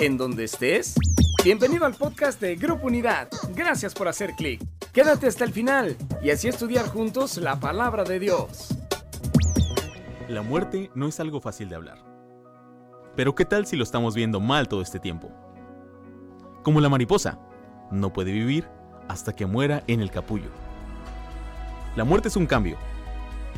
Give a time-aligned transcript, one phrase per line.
[0.00, 0.94] en donde estés.
[1.44, 3.28] Bienvenido al podcast de Grupo Unidad.
[3.54, 4.62] Gracias por hacer clic.
[4.92, 8.68] Quédate hasta el final y así estudiar juntos la palabra de Dios.
[10.28, 11.98] La muerte no es algo fácil de hablar.
[13.16, 15.30] Pero ¿qué tal si lo estamos viendo mal todo este tiempo?
[16.62, 17.38] Como la mariposa,
[17.90, 18.68] no puede vivir
[19.08, 20.50] hasta que muera en el capullo.
[21.96, 22.76] La muerte es un cambio.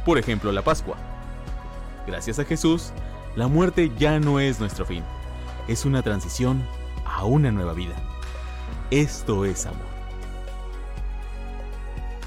[0.05, 0.97] Por ejemplo, la Pascua.
[2.07, 2.93] Gracias a Jesús,
[3.37, 5.05] la muerte ya no es nuestro fin.
[5.67, 6.63] Es una transición
[7.07, 7.97] a una nueva vida.
[8.91, 9.87] Esto es amor.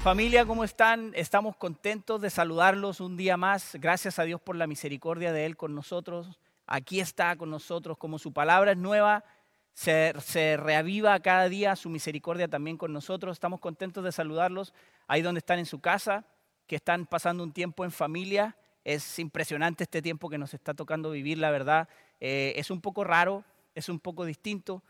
[0.02, 1.12] Familia, ¿cómo están?
[1.14, 3.76] Estamos contentos de saludarlos un día más.
[3.76, 6.40] Gracias a Dios por la misericordia de Él con nosotros.
[6.66, 9.24] Aquí está con nosotros, como su palabra es nueva,
[9.72, 13.36] se, se, reaviva cada día su misericordia también con nosotros.
[13.36, 14.74] Estamos contentos de saludarlos
[15.06, 16.24] ahí donde están en su casa,
[16.66, 18.56] que están pasando un tiempo en familia.
[18.88, 21.90] Es impresionante este tiempo que nos está tocando vivir, la verdad.
[22.20, 24.82] Eh, es un poco raro, es un poco distinto,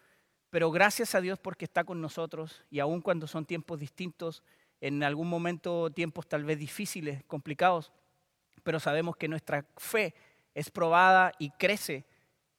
[0.50, 4.44] pero gracias a Dios porque está con nosotros y aun cuando son tiempos distintos,
[4.80, 7.90] en algún momento tiempos tal vez difíciles, complicados,
[8.62, 10.14] pero sabemos que nuestra fe
[10.54, 12.06] es probada y crece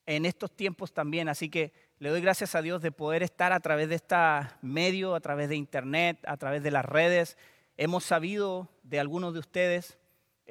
[0.05, 1.29] en estos tiempos también.
[1.29, 4.17] Así que le doy gracias a Dios de poder estar a través de este
[4.61, 7.37] medio, a través de internet, a través de las redes.
[7.77, 9.98] Hemos sabido de algunos de ustedes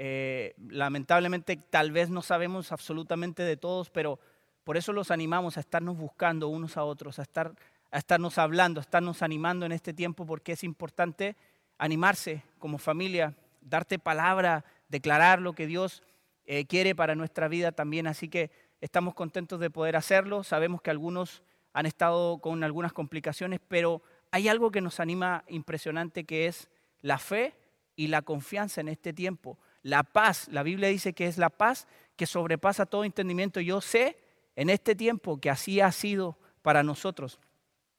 [0.00, 4.20] eh, lamentablemente tal vez no sabemos absolutamente de todos, pero
[4.62, 7.52] por eso los animamos a estarnos buscando unos a otros, a, estar,
[7.90, 11.34] a estarnos hablando, a estarnos animando en este tiempo, porque es importante
[11.78, 16.04] animarse como familia, darte palabra, declarar lo que Dios
[16.44, 18.06] eh, quiere para nuestra vida también.
[18.06, 20.44] Así que estamos contentos de poder hacerlo.
[20.44, 26.22] Sabemos que algunos han estado con algunas complicaciones, pero hay algo que nos anima impresionante
[26.22, 26.68] que es
[27.00, 27.56] la fe
[27.96, 29.58] y la confianza en este tiempo.
[29.82, 33.60] La paz, la Biblia dice que es la paz que sobrepasa todo entendimiento.
[33.60, 34.18] Yo sé
[34.56, 37.38] en este tiempo que así ha sido para nosotros.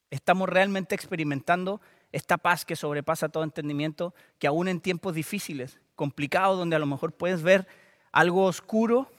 [0.10, 6.58] Estamos realmente experimentando esta paz que sobrepasa todo entendimiento, que aún en tiempos difíciles, complicados,
[6.58, 7.68] donde a lo mejor puedes ver
[8.12, 9.12] algo oscuro,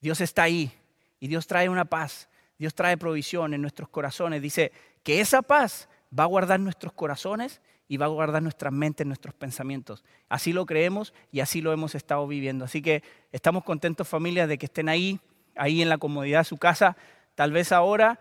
[0.00, 0.72] Dios está ahí
[1.20, 2.28] y Dios trae una paz,
[2.58, 4.42] Dios trae provisión en nuestros corazones.
[4.42, 4.72] Dice
[5.02, 7.60] que esa paz va a guardar nuestros corazones
[7.92, 10.02] y va a guardar nuestras mentes, nuestros pensamientos.
[10.30, 12.64] Así lo creemos y así lo hemos estado viviendo.
[12.64, 15.20] Así que estamos contentos familias de que estén ahí,
[15.56, 16.96] ahí en la comodidad de su casa.
[17.34, 18.18] Tal vez ahora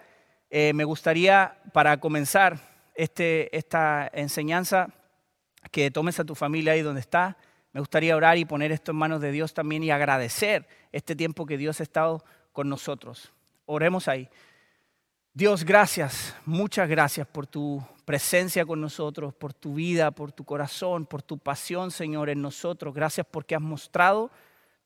[0.49, 2.59] eh, me gustaría, para comenzar
[2.95, 4.89] este, esta enseñanza,
[5.71, 7.37] que tomes a tu familia ahí donde está.
[7.71, 11.45] Me gustaría orar y poner esto en manos de Dios también y agradecer este tiempo
[11.45, 13.31] que Dios ha estado con nosotros.
[13.67, 14.27] Oremos ahí.
[15.33, 21.05] Dios, gracias, muchas gracias por tu presencia con nosotros, por tu vida, por tu corazón,
[21.05, 22.93] por tu pasión, Señor, en nosotros.
[22.93, 24.29] Gracias porque has mostrado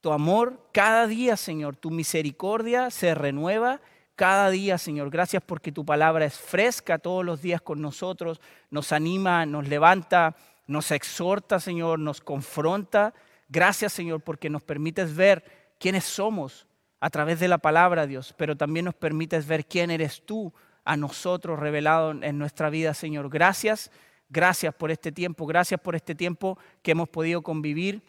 [0.01, 1.75] tu amor cada día, Señor.
[1.75, 3.81] Tu misericordia se renueva
[4.15, 5.09] cada día, Señor.
[5.09, 8.39] Gracias porque tu palabra es fresca todos los días con nosotros,
[8.69, 10.35] nos anima, nos levanta,
[10.67, 13.15] nos exhorta, Señor, nos confronta.
[13.49, 15.43] Gracias, Señor, porque nos permites ver
[15.79, 16.67] quiénes somos
[17.05, 20.51] a través de la palabra, Dios, pero también nos permites ver quién eres tú
[20.83, 23.29] a nosotros revelado en nuestra vida, Señor.
[23.29, 23.91] Gracias,
[24.27, 28.01] gracias por este tiempo, gracias por este tiempo que hemos podido convivir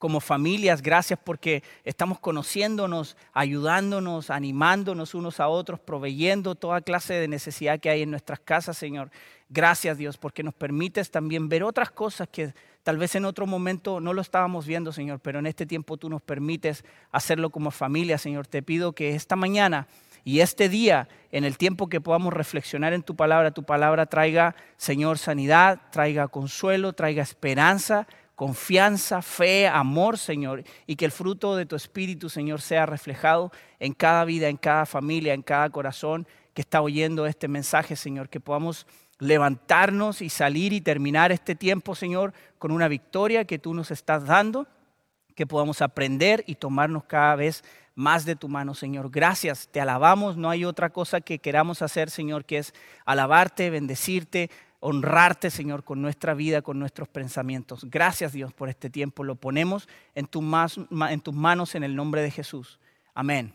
[0.00, 7.28] como familias, gracias porque estamos conociéndonos, ayudándonos, animándonos unos a otros, proveyendo toda clase de
[7.28, 9.10] necesidad que hay en nuestras casas, Señor.
[9.50, 14.00] Gracias Dios, porque nos permites también ver otras cosas que tal vez en otro momento
[14.00, 18.16] no lo estábamos viendo, Señor, pero en este tiempo tú nos permites hacerlo como familia,
[18.16, 18.46] Señor.
[18.46, 19.86] Te pido que esta mañana
[20.24, 24.56] y este día, en el tiempo que podamos reflexionar en tu palabra, tu palabra traiga,
[24.78, 28.06] Señor, sanidad, traiga consuelo, traiga esperanza,
[28.40, 33.92] confianza, fe, amor, Señor, y que el fruto de tu Espíritu, Señor, sea reflejado en
[33.92, 38.40] cada vida, en cada familia, en cada corazón que está oyendo este mensaje, Señor, que
[38.40, 38.86] podamos
[39.18, 44.24] levantarnos y salir y terminar este tiempo, Señor, con una victoria que tú nos estás
[44.24, 44.66] dando,
[45.36, 47.62] que podamos aprender y tomarnos cada vez
[47.94, 49.10] más de tu mano, Señor.
[49.10, 52.72] Gracias, te alabamos, no hay otra cosa que queramos hacer, Señor, que es
[53.04, 54.48] alabarte, bendecirte,
[54.80, 57.86] honrarte, Señor, con nuestra vida, con nuestros pensamientos.
[57.88, 59.24] Gracias, Dios, por este tiempo.
[59.24, 60.28] Lo ponemos en,
[61.10, 62.80] en tus manos en el nombre de Jesús.
[63.14, 63.54] Amén.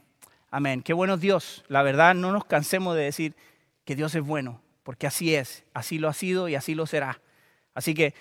[0.50, 0.82] Amén.
[0.82, 1.64] Qué bueno Dios.
[1.68, 3.36] La verdad, no nos cansemos de decir
[3.84, 7.20] que Dios es bueno porque así es, así lo ha sido y así lo será.
[7.74, 8.14] Así que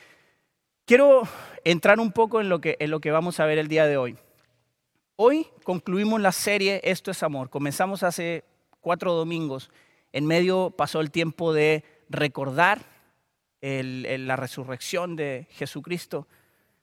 [0.86, 1.28] quiero
[1.62, 3.98] entrar un poco en lo que, en lo que vamos a ver el día de
[3.98, 4.16] hoy.
[5.16, 7.50] Hoy concluimos la serie Esto es Amor.
[7.50, 8.44] Comenzamos hace
[8.80, 9.70] cuatro domingos.
[10.10, 12.80] En medio pasó el tiempo de recordar
[13.64, 16.26] la resurrección de Jesucristo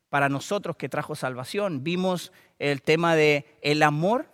[0.09, 1.83] para nosotros que trajo salvación.
[1.83, 4.27] Vimos el tema de el amor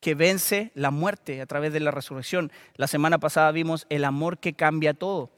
[0.00, 2.50] que vence la muerte a través de la resurrección.
[2.76, 5.30] La semana pasada vimos el amor que cambia todo.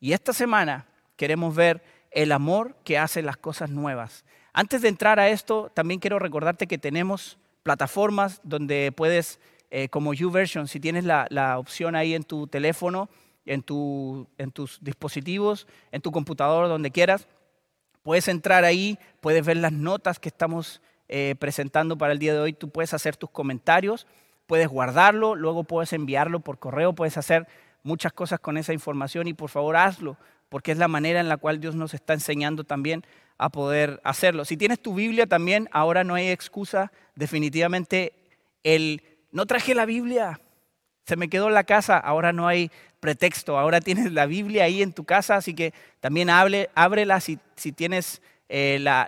[0.00, 4.24] Y esta semana queremos ver el amor que hace las cosas nuevas.
[4.52, 9.38] Antes de entrar a esto, también quiero recordarte que tenemos plataformas donde puedes,
[9.70, 13.10] eh, como YouVersion, si tienes la, opción ahí en tu teléfono,
[13.46, 17.26] en, tu, en tus dispositivos, en tu computador, donde quieras,
[18.02, 22.40] puedes entrar ahí, puedes ver las notas que estamos eh, presentando para el día de
[22.40, 24.06] hoy, tú puedes hacer tus comentarios,
[24.46, 27.46] puedes guardarlo, luego puedes enviarlo por correo, puedes hacer
[27.82, 30.16] muchas cosas con esa información y por favor hazlo,
[30.48, 33.04] porque es la manera en la cual Dios nos está enseñando también
[33.38, 34.44] a poder hacerlo.
[34.44, 38.12] Si tienes tu Biblia también, ahora no hay excusa, definitivamente
[38.62, 40.40] el no traje la Biblia,
[41.04, 42.70] se me quedó en la casa, ahora no hay
[43.06, 47.38] pretexto, ahora tienes la Biblia ahí en tu casa, así que también hable, ábrela si,
[47.54, 49.06] si tienes eh, la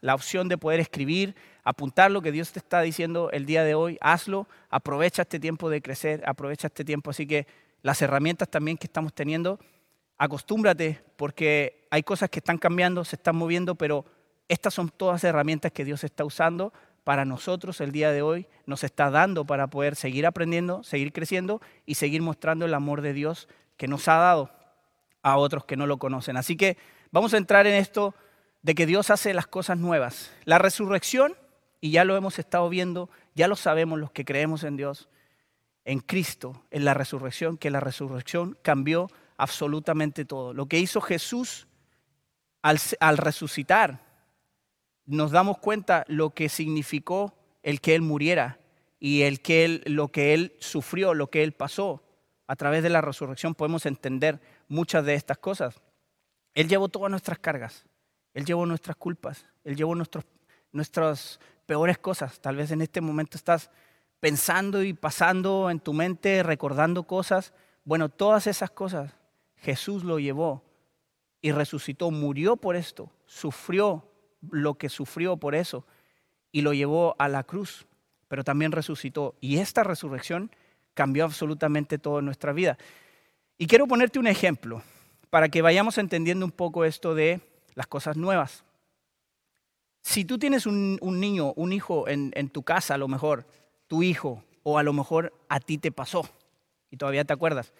[0.00, 1.34] la opción de poder escribir,
[1.64, 5.70] apuntar lo que Dios te está diciendo el día de hoy, hazlo, aprovecha este tiempo
[5.70, 7.10] de crecer, aprovecha este tiempo.
[7.10, 7.46] Así que
[7.82, 9.58] las herramientas también que estamos teniendo,
[10.18, 14.04] acostúmbrate porque hay cosas que están cambiando, se están moviendo, pero
[14.48, 16.72] estas son todas herramientas que Dios está usando
[17.04, 21.60] para nosotros el día de hoy, nos está dando para poder seguir aprendiendo, seguir creciendo
[21.86, 24.50] y seguir mostrando el amor de Dios que nos ha dado
[25.22, 26.36] a otros que no lo conocen.
[26.36, 26.76] Así que
[27.10, 28.14] vamos a entrar en esto
[28.62, 30.32] de que Dios hace las cosas nuevas.
[30.44, 31.34] La resurrección,
[31.80, 35.08] y ya lo hemos estado viendo, ya lo sabemos los que creemos en Dios,
[35.84, 40.52] en Cristo, en la resurrección, que la resurrección cambió absolutamente todo.
[40.52, 41.66] Lo que hizo Jesús
[42.62, 44.00] al, resucitar,
[45.10, 48.60] nos damos cuenta lo que significó el que Él muriera
[49.00, 52.02] y el que él, lo que Él sufrió, lo que Él pasó.
[52.46, 55.80] A través de la resurrección podemos entender muchas de estas cosas.
[56.54, 57.86] Él llevó todas nuestras cargas.
[58.34, 60.24] Él llevó nuestras culpas, Él llevó nuestros,
[60.70, 62.40] nuestras peores cosas.
[62.40, 63.70] Tal vez en este momento estás
[64.20, 67.52] pensando y pasando en tu mente, recordando cosas.
[67.84, 69.12] Bueno, todas esas cosas
[69.56, 70.62] Jesús lo llevó
[71.40, 74.09] y resucitó, murió por esto, sufrió
[74.50, 75.84] lo que sufrió por eso
[76.52, 77.86] y lo llevó a la cruz,
[78.28, 79.34] pero también resucitó.
[79.40, 80.50] Y esta resurrección
[80.94, 82.78] cambió absolutamente toda nuestra vida.
[83.58, 84.82] Y quiero ponerte un ejemplo
[85.28, 87.40] para que vayamos entendiendo un poco esto de
[87.74, 88.64] las cosas nuevas.
[90.02, 93.46] Si tú tienes un, niño, un hijo en, en tu casa, a lo mejor,
[93.86, 96.28] tu hijo, o a lo mejor a ti te pasó
[96.90, 97.72] y todavía te acuerdas.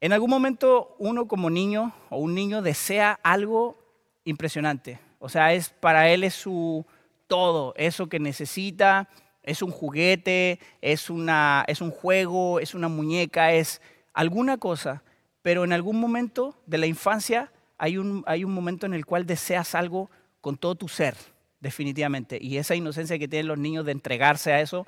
[0.00, 3.78] En algún momento uno como niño o un niño desea algo
[4.24, 4.98] impresionante.
[5.26, 6.86] O sea, es para él es su
[7.26, 9.08] todo, eso que necesita,
[9.42, 13.82] es un juguete, es, una, es un juego, es una muñeca, es
[14.14, 15.02] alguna cosa,
[15.42, 19.26] pero en algún momento de la infancia hay un, hay un momento en el cual
[19.26, 21.16] deseas algo con todo tu ser,
[21.58, 22.38] definitivamente.
[22.40, 24.86] Y esa inocencia que tienen los niños de entregarse a eso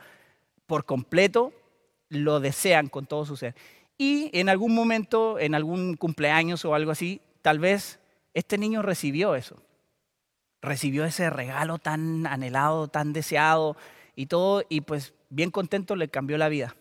[0.67, 1.53] por completo,
[2.11, 3.57] lo desean con todo su ser.
[3.99, 7.99] Y en algún momento, en algún cumpleaños o algo así, tal vez
[8.35, 9.61] este niño recibió eso.
[10.61, 13.77] Recibió ese regalo tan anhelado, tan deseado
[14.17, 16.75] y todo, y pues bien contento le cambió la vida.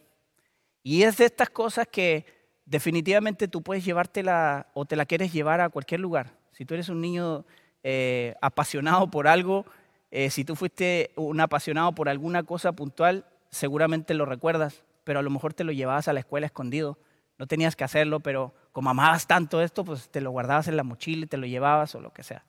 [0.84, 2.26] Y es de estas cosas que
[2.66, 6.34] definitivamente tú puedes llevártela o te la quieres llevar a cualquier lugar.
[6.52, 7.46] Si tú eres un niño
[7.84, 9.66] eh, apasionado por algo,
[10.12, 15.22] eh, si tú fuiste un apasionado por alguna cosa puntual, seguramente lo recuerdas, pero a
[15.22, 16.98] lo mejor te lo llevabas a la escuela escondido.
[17.38, 20.84] No tenías que hacerlo, pero como amabas tanto esto, pues te lo guardabas en la
[20.84, 22.44] mochila y te lo llevabas o lo que sea.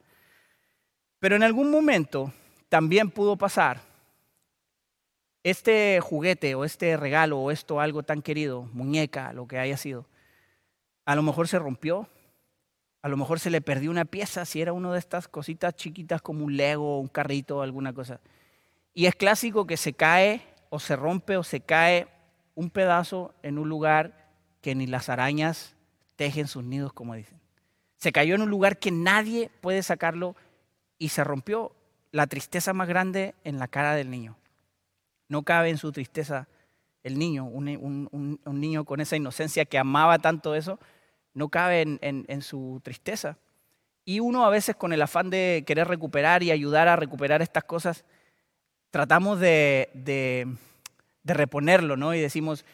[1.18, 2.32] Pero en algún momento
[2.68, 3.80] también pudo pasar
[5.42, 10.06] este juguete o este regalo o esto algo tan querido, muñeca, lo que haya sido,
[11.04, 12.08] a lo mejor se rompió,
[13.02, 16.20] a lo mejor se le perdió una pieza, si era una de estas cositas chiquitas
[16.20, 18.20] como un Lego, un carrito alguna cosa.
[18.92, 22.08] Y es clásico que se cae o se rompe o se cae
[22.54, 24.28] un pedazo en un lugar
[24.60, 25.76] que ni las arañas
[26.16, 27.38] tejen sus nidos, como dicen.
[27.96, 30.36] Se cayó en un lugar que nadie puede sacarlo
[30.98, 31.72] y se rompió
[32.10, 34.36] la tristeza más grande en la cara del niño.
[35.28, 36.48] No cabe en su tristeza
[37.02, 40.78] el niño, un, niño con esa inocencia que amaba tanto eso,
[41.34, 43.38] no cabe en, su tristeza.
[44.04, 47.64] Y uno a veces con el afán de querer recuperar y ayudar a recuperar estas
[47.64, 48.04] cosas,
[48.90, 50.48] tratamos de, de,
[51.24, 52.14] reponerlo, ¿no?
[52.14, 52.64] Y decimos,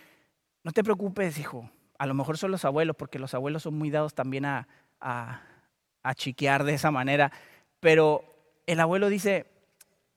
[0.62, 3.90] no te preocupes, hijo, a lo mejor son los abuelos, porque los abuelos son muy
[3.90, 4.68] dados también a,
[5.00, 7.32] a chiquear de esa manera,
[7.84, 8.24] pero
[8.66, 9.44] el abuelo dice,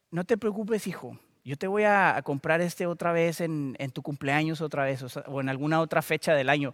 [0.10, 4.62] no te preocupes, hijo, yo te voy a comprar este otra vez en, tu cumpleaños
[4.62, 6.74] otra vez o, en alguna otra fecha del año.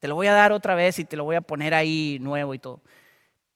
[0.00, 2.54] Te lo voy a dar otra vez y te lo voy a poner ahí nuevo
[2.54, 2.80] y todo.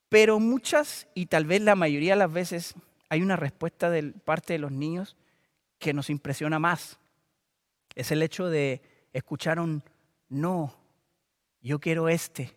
[0.09, 2.77] Pero muchas y tal vez la mayoría de las veces
[3.09, 5.17] hay una respuesta de parte de los niños
[5.81, 7.01] que nos impresiona más.
[7.97, 8.81] es el hecho de
[9.13, 9.83] escuchar un
[10.29, 10.73] no,
[11.63, 12.57] yo quiero este,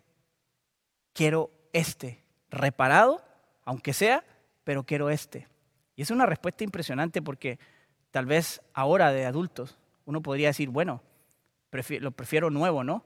[1.13, 2.21] quiero este,
[2.51, 3.23] reparado,
[3.69, 4.23] aunque sea,
[4.63, 5.47] pero quiero este.
[5.95, 7.59] Y es una respuesta impresionante porque
[8.09, 11.03] tal vez ahora de adultos uno podría decir, bueno,
[11.99, 13.05] lo prefiero nuevo, ¿no?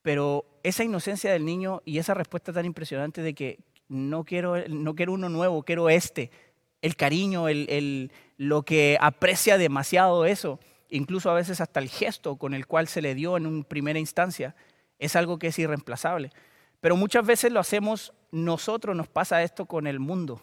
[0.00, 4.94] Pero esa inocencia del niño y esa respuesta tan impresionante de que no quiero, no
[4.94, 6.30] quiero uno nuevo, quiero este,
[6.80, 12.54] el cariño, el, lo que aprecia demasiado eso, incluso a veces hasta el gesto con
[12.54, 14.56] el cual se le dio en una primera instancia,
[14.98, 16.30] es algo que es irreemplazable.
[16.80, 20.40] Pero muchas veces lo hacemos, nosotros nos pasa esto con el mundo.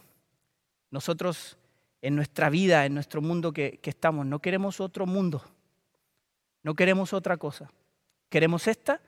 [0.92, 1.58] Nosotros
[2.02, 5.44] en nuestra vida, en nuestro mundo que, que estamos, no queremos otro mundo,
[6.64, 7.72] no queremos otra cosa.
[8.30, 9.02] Queremos esta,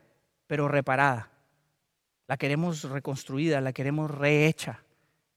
[0.47, 1.29] pero reparada.
[2.27, 4.83] La queremos reconstruida, la queremos rehecha.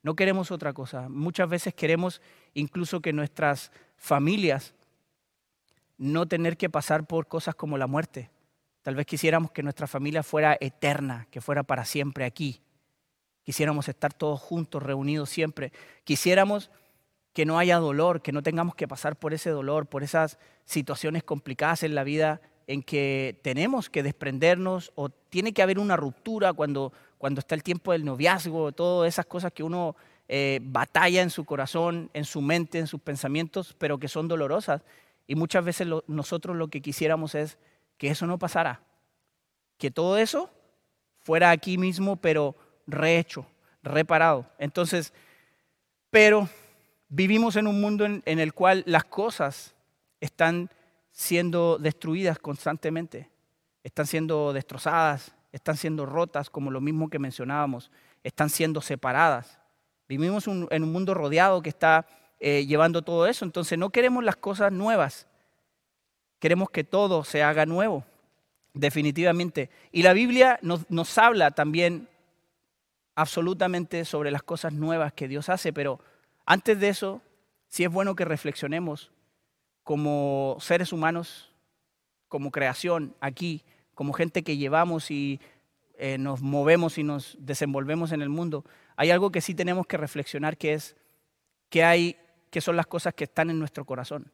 [0.02, 1.08] No queremos otra cosa.
[1.08, 2.20] Muchas veces queremos
[2.54, 4.74] incluso que nuestras familias
[5.96, 8.30] no tener que pasar por cosas como la muerte.
[8.82, 12.60] Tal vez quisiéramos que nuestra familia fuera eterna, que fuera para siempre aquí.
[13.44, 15.72] Quisiéramos estar todos juntos, reunidos siempre.
[16.04, 16.70] Quisiéramos
[17.32, 21.22] que no haya dolor, que no tengamos que pasar por ese dolor, por esas situaciones
[21.24, 26.52] complicadas en la vida en que tenemos que desprendernos o tiene que haber una ruptura
[26.52, 29.96] cuando, cuando está el tiempo del noviazgo, todas esas cosas que uno
[30.28, 34.82] eh, batalla en su corazón, en su mente, en sus pensamientos, pero que son dolorosas.
[35.26, 37.58] Y muchas veces nosotros lo que quisiéramos es
[37.98, 38.82] que eso no pasara,
[39.78, 40.50] que todo eso
[41.20, 43.46] fuera aquí mismo, pero rehecho,
[43.82, 44.46] reparado.
[44.58, 45.12] Entonces,
[46.10, 46.48] pero
[47.08, 49.74] vivimos en un mundo en el cual las cosas
[50.20, 50.70] están
[51.10, 53.28] siendo destruidas constantemente,
[53.84, 57.90] están siendo destrozadas, están siendo rotas, como lo mismo que mencionábamos,
[58.22, 59.58] están siendo separadas.
[60.08, 62.06] Vivimos en un mundo rodeado que está
[62.40, 65.26] eh, llevando todo eso, entonces no queremos las cosas nuevas,
[66.38, 68.04] queremos que todo se haga nuevo,
[68.74, 69.70] definitivamente.
[69.92, 72.08] Y la Biblia nos, nos habla también
[73.14, 76.00] absolutamente sobre las cosas nuevas que Dios hace, pero
[76.46, 77.22] antes de eso,
[77.68, 79.10] sí es bueno que reflexionemos
[79.82, 81.52] como seres humanos,
[82.28, 83.64] como creación aquí,
[83.94, 85.40] como gente que llevamos y
[85.98, 88.64] eh, nos movemos y nos desenvolvemos en el mundo,
[88.96, 90.96] hay algo que sí tenemos que reflexionar que es
[91.68, 92.16] que hay
[92.50, 94.30] que son las cosas que están en nuestro corazón,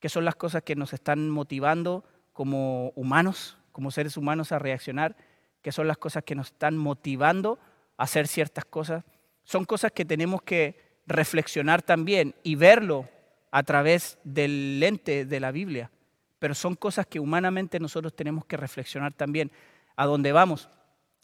[0.00, 5.16] que son las cosas que nos están motivando como humanos, como seres humanos a reaccionar,
[5.62, 7.58] que son las cosas que nos están motivando
[7.96, 9.04] hacer ciertas cosas.
[9.44, 13.08] Son cosas que tenemos que reflexionar también y verlo
[13.50, 15.90] a través del lente de la Biblia,
[16.38, 19.50] pero son cosas que humanamente nosotros tenemos que reflexionar también
[19.94, 20.68] a dónde vamos.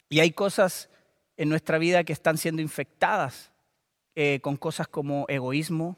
[0.09, 0.89] Y hay cosas
[1.37, 3.51] en nuestra vida que están siendo infectadas
[4.15, 5.97] eh, con cosas como egoísmo,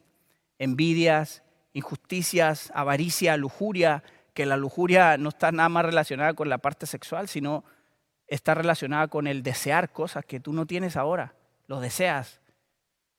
[0.57, 4.03] envidias, injusticias, avaricia, lujuria,
[4.33, 7.63] que la lujuria no está nada más relacionada con la parte sexual, sino
[8.27, 11.35] está relacionada con el desear cosas que tú no tienes ahora,
[11.67, 12.41] lo deseas.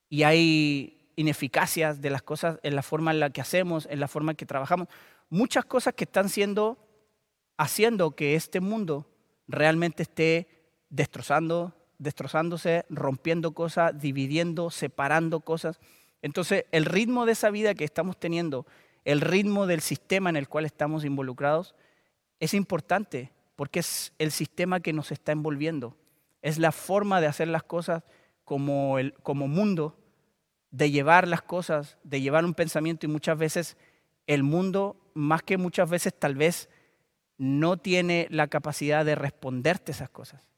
[0.08, 4.08] Y hay ineficacias de las cosas, en la forma en la que hacemos, en la
[4.08, 4.88] forma en que trabajamos.
[5.30, 6.78] Muchas cosas que están siendo,
[7.56, 9.10] haciendo que este mundo
[9.48, 10.48] realmente esté
[10.90, 15.80] destrozando, destrozándose, rompiendo cosas, dividiendo, separando cosas.
[16.22, 18.66] Entonces, el ritmo de esa vida que estamos teniendo,
[19.04, 21.74] el ritmo del sistema en el cual estamos involucrados,
[22.40, 25.96] es importante porque es el sistema que nos está envolviendo.
[26.42, 28.04] Es la forma de hacer las cosas
[28.44, 29.98] como, el, como mundo
[30.70, 33.76] de llevar las cosas, de llevar un pensamiento y muchas veces
[34.26, 36.68] el mundo, más que muchas veces tal vez,
[37.38, 40.48] no tiene la capacidad de responderte esas cosas.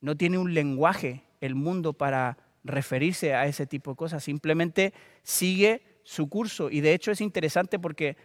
[0.00, 4.24] No tiene un lenguaje el mundo para referirse a ese tipo de cosas.
[4.24, 4.92] Simplemente
[5.22, 6.70] sigue su curso.
[6.70, 8.16] Y de hecho es interesante porque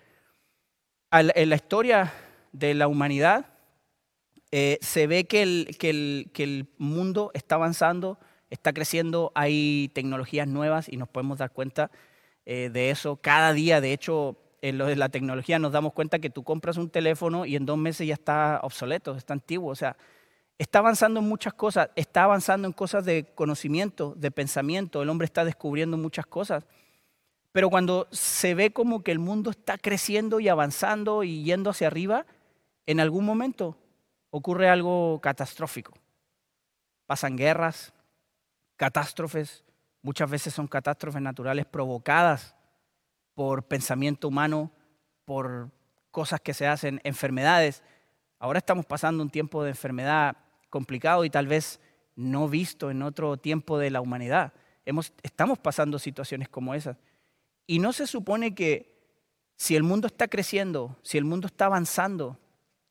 [1.11, 2.13] en la historia
[2.51, 3.56] de la humanidad
[4.51, 8.17] eh, se ve que el, que, el, que el mundo está avanzando
[8.49, 11.91] está creciendo, hay tecnologías nuevas y nos podemos dar cuenta
[12.45, 13.81] eh, de eso cada día.
[13.81, 17.45] De hecho, en lo de la tecnología nos damos cuenta que tú compras un teléfono
[17.45, 19.71] y en dos meses ya está obsoleto, está antiguo.
[19.71, 19.97] O sea,
[20.57, 25.25] está avanzando en muchas cosas, está avanzando en cosas de conocimiento, de pensamiento, el hombre
[25.25, 26.65] está descubriendo muchas cosas.
[27.51, 31.87] Pero cuando se ve como que el mundo está creciendo y avanzando y yendo hacia
[31.87, 32.25] arriba,
[32.85, 33.77] en algún momento
[34.37, 35.93] ocurre algo catastrófico.
[37.05, 37.93] Pasan guerras,
[38.75, 39.63] catástrofes,
[40.01, 42.55] muchas veces son catástrofes naturales provocadas
[43.33, 44.71] por pensamiento humano,
[45.25, 45.69] por
[46.11, 47.83] cosas que se hacen, enfermedades.
[48.39, 50.37] Ahora estamos pasando un tiempo de enfermedad
[50.69, 51.79] complicado y tal vez
[52.15, 54.53] no visto en otro tiempo de la humanidad.
[55.21, 56.97] estamos pasando situaciones como esas.
[57.67, 58.97] Y no se supone que
[59.55, 62.39] si el mundo está creciendo, si el mundo está avanzando,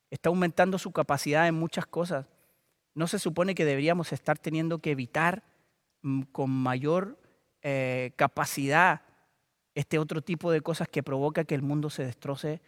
[0.09, 2.27] está aumentando su capacidad en muchas cosas,
[2.93, 5.43] ¿no se supone que deberíamos estar teniendo que evitar
[6.01, 7.19] mm, con mayor
[7.61, 9.01] eh, capacidad
[9.75, 12.61] este otro tipo de cosas que provoca que el mundo se destroce,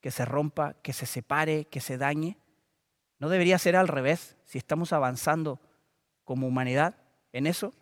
[0.00, 2.36] que se rompa, que se separe, que se dañe?
[3.18, 5.60] ¿No debería ser al revés si estamos avanzando
[6.24, 6.96] como humanidad
[7.32, 7.72] en eso?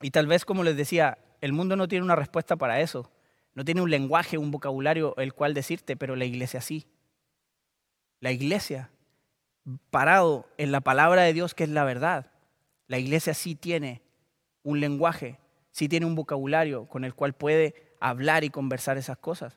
[0.00, 3.10] Y tal vez, como les decía, el mundo no tiene una respuesta para eso.
[3.54, 6.86] No tiene un lenguaje, un vocabulario el cual decirte, pero la iglesia sí.
[8.20, 8.90] La iglesia,
[9.90, 12.30] parado en la palabra de Dios que es la verdad,
[12.86, 14.02] la iglesia sí tiene
[14.62, 15.38] un lenguaje,
[15.70, 19.56] sí tiene un vocabulario con el cual puede hablar y conversar esas cosas.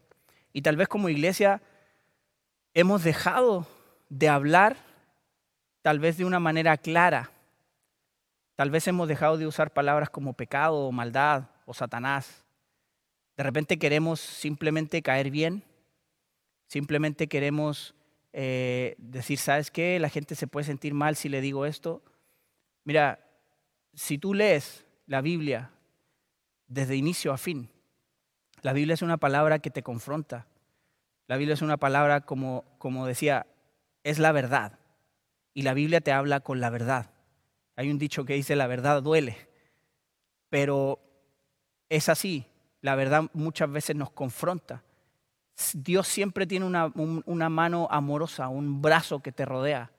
[0.54, 1.62] Y tal vez como iglesia
[2.74, 3.68] hemos dejado
[4.10, 4.78] de hablar
[5.82, 7.32] tal vez de una manera clara.
[8.56, 12.46] Tal vez hemos dejado de usar palabras como pecado o maldad o Satanás.
[13.36, 15.64] De repente queremos simplemente caer bien,
[16.68, 17.96] simplemente queremos
[18.34, 20.00] eh, decir, ¿sabes qué?
[20.00, 22.04] La gente se puede sentir mal si le digo esto.
[22.84, 23.20] Mira,
[23.94, 25.72] si tú lees la Biblia
[26.68, 27.70] desde inicio a fin,
[28.64, 30.48] la Biblia es una palabra que te confronta.
[31.28, 33.46] La Biblia es una palabra, como, como decía,
[34.04, 34.80] es la verdad.
[35.54, 37.12] Y la Biblia te habla con la verdad.
[37.76, 39.38] Hay un dicho que dice, la verdad duele.
[40.50, 41.00] Pero
[41.90, 42.48] es así.
[42.82, 44.84] La verdad muchas veces nos confronta.
[45.74, 49.92] Dios siempre tiene una, mano amorosa, un brazo que te rodea.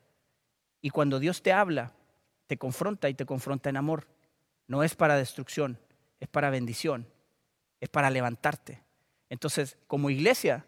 [0.81, 1.93] Y cuando Dios te habla,
[2.47, 4.07] te confronta y te confronta en amor.
[4.67, 5.79] No es para destrucción,
[6.21, 7.07] es para bendición,
[7.81, 8.83] es para levantarte.
[9.31, 10.67] Entonces, como iglesia,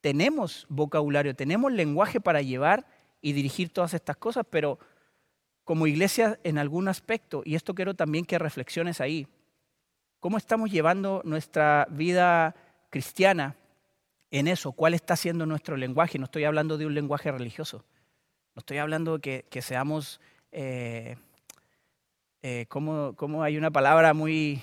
[0.00, 2.86] tenemos vocabulario, tenemos lenguaje para llevar
[3.20, 4.78] y dirigir todas estas cosas, pero
[5.64, 9.28] como iglesia en algún aspecto, y esto quiero también que reflexiones ahí,
[10.20, 12.56] ¿Cómo estamos llevando nuestra vida
[12.90, 13.54] cristiana
[14.30, 14.72] en eso?
[14.72, 16.18] ¿Cuál está siendo nuestro lenguaje?
[16.18, 17.84] No estoy hablando de un lenguaje religioso.
[18.54, 20.20] No estoy hablando de que, seamos,
[20.52, 21.16] eh,
[22.42, 24.62] eh, como, hay una palabra muy,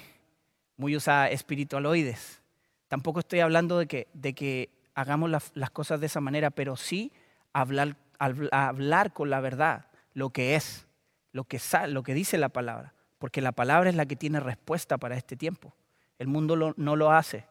[0.78, 2.42] muy usada, espiritualoides.
[2.88, 7.12] Tampoco estoy hablando de que, de que hagamos las, cosas de esa manera, pero sí
[7.54, 10.88] hablar, hablar con la verdad, lo que es,
[11.32, 14.98] lo que, lo que dice la palabra porque la palabra es la que tiene respuesta
[15.00, 15.74] para este tiempo.
[16.20, 17.46] El mundo no lo hace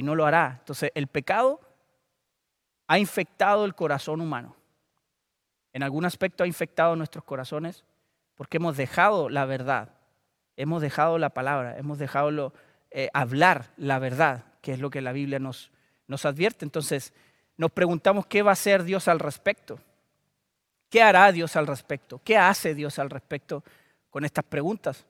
[0.00, 0.56] y no lo hará.
[0.60, 1.60] Entonces, el pecado
[2.86, 4.56] ha infectado el corazón humano.
[5.74, 7.84] En algún aspecto ha infectado nuestros corazones
[8.34, 9.90] porque hemos dejado la verdad,
[10.56, 12.54] hemos dejado la palabra, hemos dejado
[12.90, 15.70] eh, hablar la verdad, que es lo que la Biblia nos,
[16.06, 16.64] nos advierte.
[16.64, 17.12] Entonces,
[17.58, 19.80] nos preguntamos qué va a hacer Dios al respecto.
[20.88, 22.22] ¿Qué hará Dios al respecto?
[22.24, 23.62] ¿Qué hace Dios al respecto
[24.08, 25.04] con estas preguntas?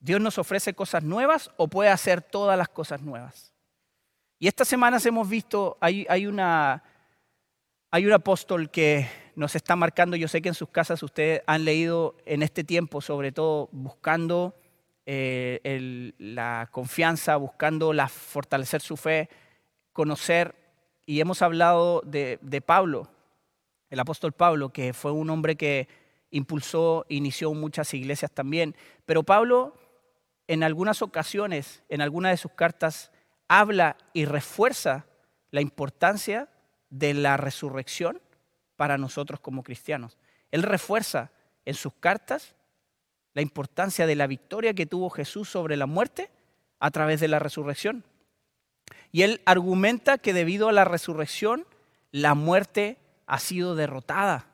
[0.00, 3.53] ¿Dios nos ofrece cosas nuevas o puede hacer todas las cosas nuevas?
[4.38, 6.82] Y estas semanas hemos visto, hay, hay, una,
[7.90, 11.64] hay un apóstol que nos está marcando, yo sé que en sus casas ustedes han
[11.64, 14.54] leído en este tiempo, sobre todo buscando
[15.06, 19.28] eh, la confianza, buscando la, fortalecer su fe,
[19.92, 20.54] conocer,
[21.06, 23.08] y hemos hablado de, de Pablo,
[23.90, 25.88] el apóstol Pablo, que fue un hombre que
[26.30, 28.74] impulsó, inició muchas iglesias también,
[29.06, 29.76] pero Pablo
[30.46, 33.10] en algunas ocasiones, en alguna de sus cartas,
[33.48, 35.06] habla y refuerza
[35.50, 36.48] la importancia
[36.90, 38.20] de la resurrección
[38.76, 40.18] para nosotros como cristianos.
[40.50, 41.30] Él refuerza
[41.64, 42.54] en sus cartas
[43.32, 46.30] la importancia de la victoria que tuvo Jesús sobre la muerte
[46.78, 48.04] a través de la resurrección.
[49.10, 51.66] Y él argumenta que debido a la resurrección,
[52.10, 54.46] la muerte ha sido derrotada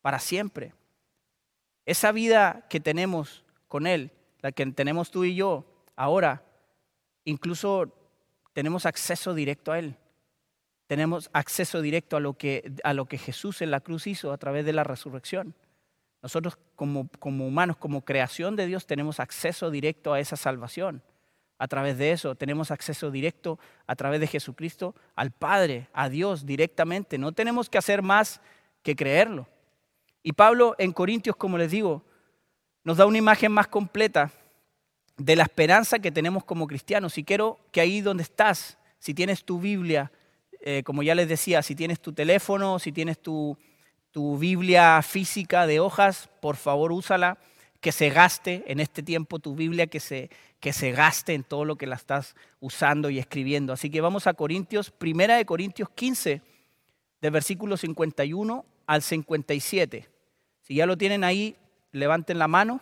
[0.00, 0.74] para siempre.
[1.86, 5.64] Esa vida que tenemos con Él la que tenemos tú y yo
[5.96, 6.42] ahora,
[7.24, 7.92] incluso
[8.52, 9.96] tenemos acceso directo a Él.
[10.86, 14.38] Tenemos acceso directo a lo que, a lo que Jesús en la cruz hizo a
[14.38, 15.54] través de la resurrección.
[16.22, 21.02] Nosotros como, como humanos, como creación de Dios, tenemos acceso directo a esa salvación.
[21.58, 26.46] A través de eso tenemos acceso directo a través de Jesucristo al Padre, a Dios
[26.46, 27.18] directamente.
[27.18, 28.40] No tenemos que hacer más
[28.82, 29.46] que creerlo.
[30.22, 32.02] Y Pablo en Corintios, como les digo,
[32.82, 34.32] nos da una imagen más completa
[35.20, 37.18] de la esperanza que tenemos como cristianos.
[37.18, 40.10] Y quiero que ahí donde estás, si tienes tu Biblia,
[40.62, 43.56] eh, como ya les decía, si tienes tu teléfono, si tienes tu,
[44.12, 47.38] tu Biblia física de hojas, por favor úsala,
[47.80, 51.66] que se gaste en este tiempo tu Biblia, que se, que se gaste en todo
[51.66, 53.74] lo que la estás usando y escribiendo.
[53.74, 56.40] Así que vamos a Corintios, primera de Corintios 15,
[57.20, 60.08] de versículo 51 al 57.
[60.62, 61.56] Si ya lo tienen ahí,
[61.92, 62.80] levanten la mano.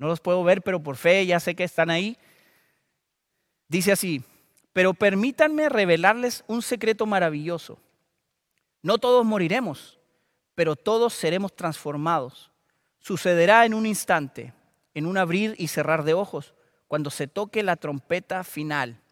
[0.00, 2.16] No los puedo ver, pero por fe ya sé que están ahí.
[3.68, 4.24] Dice así,
[4.72, 7.78] Pero permítanme revelarles un secreto maravilloso.
[8.82, 9.98] No todos moriremos,
[10.54, 12.50] pero todos seremos transformados.
[12.98, 14.54] Sucederá en un instante,
[14.94, 16.54] en un abrir y cerrar de ojos,
[16.88, 19.02] cuando se toque la trompeta final.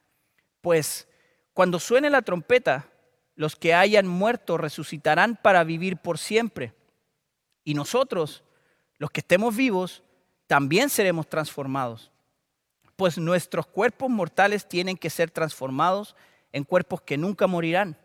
[0.62, 1.06] Pues
[1.52, 2.88] cuando suene la trompeta,
[3.34, 6.72] los que hayan muerto resucitarán para vivir por siempre.
[7.62, 8.42] Y nosotros,
[8.96, 10.02] los que estemos vivos,
[10.48, 12.10] también seremos transformados.
[12.96, 16.16] Pues nuestros cuerpos mortales tienen que ser transformados
[16.52, 17.96] en cuerpos que nunca morirán.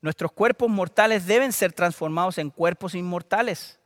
[0.00, 3.80] Nuestros cuerpos mortales deben ser transformados en cuerpos inmortales.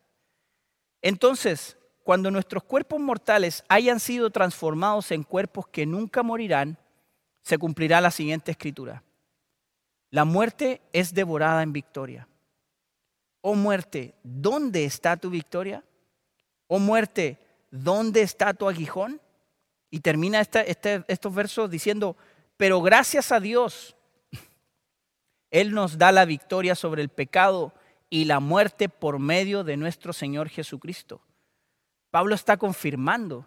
[1.01, 6.77] Entonces, cuando nuestros cuerpos mortales hayan sido transformados en cuerpos que nunca morirán,
[7.43, 9.03] se cumplirá la siguiente escritura.
[10.11, 12.29] La muerte es devorada en victoria.
[13.41, 15.85] Oh muerte, ¿dónde está tu victoria?
[16.67, 17.39] Oh muerte,
[17.75, 19.21] ¿dónde está tu aguijón?
[19.91, 22.17] Y termina este, estos versos diciendo,
[22.57, 23.97] pero gracias a Dios,
[25.51, 27.75] Él nos da la victoria sobre el pecado
[28.11, 31.21] y la muerte por medio de nuestro Señor Jesucristo.
[32.11, 33.47] Pablo está confirmando,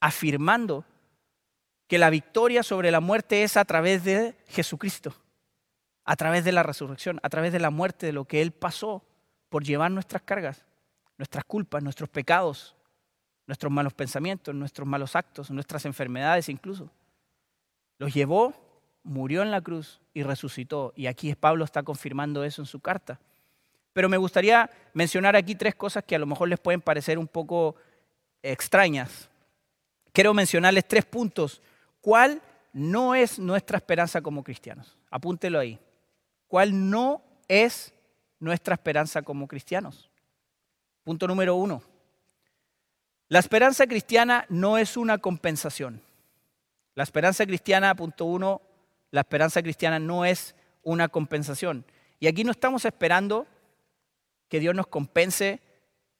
[0.00, 0.86] afirmando
[1.86, 5.14] que la victoria sobre la muerte es a través de Jesucristo,
[6.04, 9.04] a través de la resurrección, a través de la muerte, de lo que Él pasó
[9.50, 10.64] por llevar nuestras cargas,
[11.18, 12.76] nuestras culpas, nuestros pecados,
[13.50, 16.88] nuestros malos pensamientos, nuestros malos actos, nuestras enfermedades incluso.
[17.98, 18.54] Los llevó,
[19.02, 20.92] murió en la cruz y resucitó.
[20.94, 23.18] Y aquí Pablo está confirmando eso en su carta.
[23.92, 27.26] Pero me gustaría mencionar aquí tres cosas que a lo mejor les pueden parecer un
[27.26, 27.74] poco
[28.40, 29.28] extrañas.
[30.12, 31.60] Quiero mencionarles tres puntos.
[32.00, 32.40] ¿Cuál
[32.72, 34.96] no es nuestra esperanza como cristianos?
[35.10, 35.76] Apúntelo ahí.
[36.46, 37.92] ¿Cuál no es
[38.38, 40.08] nuestra esperanza como cristianos?
[41.02, 41.82] Punto número uno.
[43.30, 46.02] La esperanza cristiana no es una compensación.
[46.96, 48.60] La esperanza cristiana, punto uno,
[49.12, 51.84] la esperanza cristiana no es una compensación.
[52.18, 53.46] Y aquí no estamos esperando
[54.48, 55.60] que Dios nos compense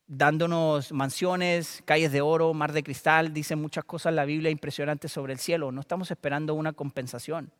[0.07, 5.33] dándonos mansiones, calles de oro, mar de cristal, dice muchas cosas la Biblia impresionantes sobre
[5.33, 5.73] el cielo.
[5.73, 7.51] No estamos esperando una compensación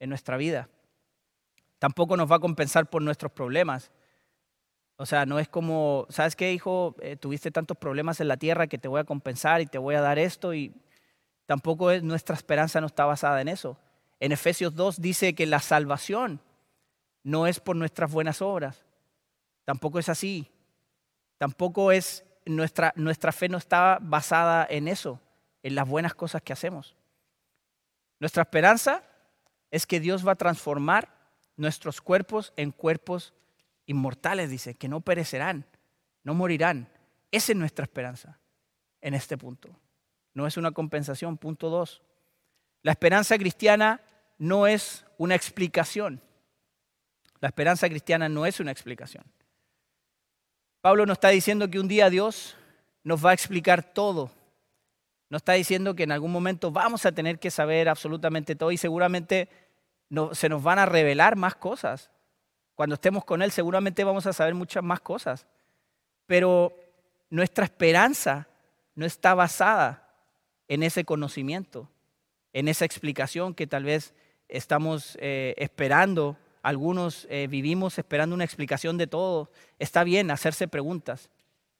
[0.00, 0.70] en nuestra vida.
[1.78, 3.90] Tampoco nos va a compensar por nuestros problemas.
[4.96, 6.96] O sea, no es como, ¿sabes qué, hijo?
[7.00, 9.94] Eh, tuviste tantos problemas en la tierra que te voy a compensar y te voy
[9.94, 10.74] a dar esto y
[11.44, 13.78] tampoco es, nuestra esperanza no está basada en eso.
[14.20, 16.40] En Efesios 2 dice que la salvación
[17.22, 18.84] no es por nuestras buenas obras.
[19.64, 20.50] Tampoco es así.
[21.36, 25.20] Tampoco es nuestra, nuestra fe no está basada en eso,
[25.62, 26.96] en las buenas cosas que hacemos.
[28.18, 29.02] Nuestra esperanza
[29.70, 31.12] es que Dios va a transformar
[31.56, 33.34] nuestros cuerpos en cuerpos
[33.86, 35.66] inmortales, dice, que no perecerán,
[36.22, 36.88] no morirán.
[37.30, 38.38] Esa es nuestra esperanza
[39.00, 39.78] en este punto.
[40.34, 41.38] No es una compensación.
[41.38, 42.02] Punto dos.
[42.82, 44.02] La esperanza cristiana
[44.38, 46.20] no es una explicación.
[47.40, 49.24] La esperanza cristiana no es una explicación.
[50.80, 52.56] Pablo nos está diciendo que un día Dios
[53.02, 54.30] nos va a explicar todo.
[55.28, 58.76] Nos está diciendo que en algún momento vamos a tener que saber absolutamente todo y
[58.76, 59.48] seguramente
[60.32, 62.10] se nos van a revelar más cosas.
[62.76, 65.46] Cuando estemos con Él seguramente vamos a saber muchas más cosas.
[66.26, 66.72] Pero
[67.28, 68.46] nuestra esperanza
[68.94, 70.08] no está basada
[70.68, 71.88] en ese conocimiento,
[72.52, 74.14] en esa explicación que tal vez
[74.48, 76.36] estamos eh, esperando
[76.66, 79.52] algunos eh, vivimos esperando una explicación de todo.
[79.78, 81.30] Está bien hacerse preguntas,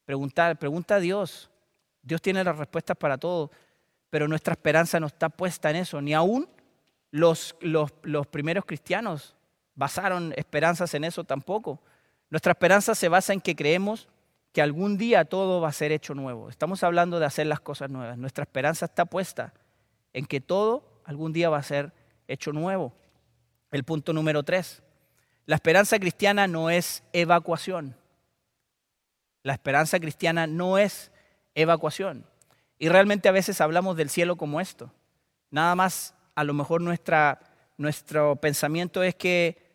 [0.05, 1.51] preguntar, pregunta a Dios.
[2.01, 3.51] Dios tiene las respuestas para todo,
[4.09, 6.01] pero nuestra esperanza no está puesta en eso.
[6.01, 6.47] Ni aún
[7.11, 7.53] los,
[8.31, 9.35] primeros cristianos
[9.77, 11.79] basaron esperanzas en eso tampoco.
[12.29, 14.09] Nuestra esperanza se basa en que creemos
[14.51, 16.49] que algún día todo va a ser hecho nuevo.
[16.49, 18.17] Estamos hablando de hacer las cosas nuevas.
[18.17, 19.53] Nuestra esperanza está puesta
[20.11, 21.93] en que todo algún día va a ser
[22.27, 22.91] hecho nuevo.
[23.71, 24.81] El punto número tres.
[25.45, 27.95] La esperanza cristiana no es evacuación.
[29.43, 31.11] La esperanza cristiana no es
[31.53, 32.25] evacuación.
[32.79, 34.91] Y realmente a veces hablamos del cielo como esto.
[35.51, 37.39] Nada más, a lo mejor nuestra,
[37.77, 39.66] nuestro pensamiento es que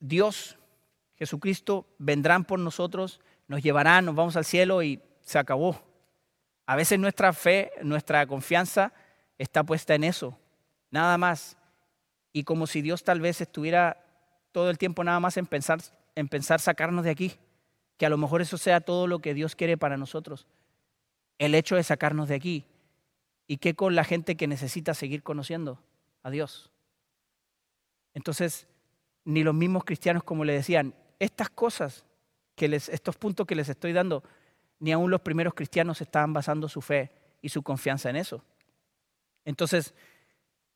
[0.00, 0.58] Dios,
[1.16, 5.80] Jesucristo, vendrán por nosotros, nos llevarán, nos vamos al cielo y se acabó.
[6.66, 8.92] A veces nuestra fe, nuestra confianza
[9.38, 10.36] está puesta en eso,
[10.90, 11.56] nada más
[12.32, 14.04] y como si Dios tal vez estuviera
[14.52, 15.80] todo el tiempo nada más en pensar,
[16.14, 17.32] en pensar sacarnos de aquí,
[17.96, 20.46] que a lo mejor eso sea todo lo que Dios quiere para nosotros,
[21.38, 22.66] el hecho de sacarnos de aquí.
[23.46, 25.82] ¿Y qué con la gente que necesita seguir conociendo
[26.22, 26.70] a Dios?
[28.14, 28.68] Entonces,
[29.30, 32.04] ni los mismos cristianos, como le decían, estas cosas,
[32.56, 34.22] que estos puntos que les estoy dando,
[34.78, 38.42] ni aún los primeros cristianos estaban basando su fe y su confianza en eso.
[39.44, 39.94] Entonces,